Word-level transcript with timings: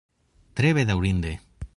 Tre 0.59 0.71
bedaŭrinde. 0.79 1.35